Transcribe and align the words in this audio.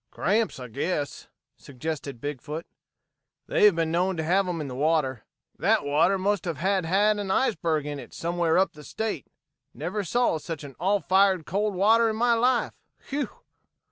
"Cramps 0.09 0.59
I 0.59 0.67
guess," 0.67 1.27
suggested 1.57 2.19
Big 2.19 2.41
foot. 2.41 2.65
"They 3.45 3.65
have 3.65 3.75
been 3.75 3.91
known 3.91 4.17
to 4.17 4.23
have 4.23 4.47
'em 4.47 4.59
in 4.59 4.67
the 4.67 4.73
water. 4.73 5.25
That 5.59 5.85
water 5.85 6.17
must 6.17 6.45
have 6.45 6.57
had 6.57 6.85
an 6.87 7.29
iceberg 7.29 7.85
in 7.85 7.99
it 7.99 8.11
somewhere 8.11 8.57
up 8.57 8.73
the 8.73 8.83
state. 8.83 9.27
Never 9.75 10.03
saw 10.03 10.39
such 10.39 10.65
all 10.79 11.01
fired 11.01 11.45
cold 11.45 11.75
water 11.75 12.09
in 12.09 12.15
my 12.15 12.33
life. 12.33 12.73
Whew!" 13.09 13.29